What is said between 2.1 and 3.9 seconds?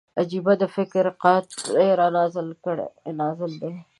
نازل دی